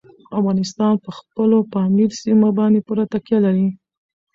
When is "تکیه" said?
3.11-3.39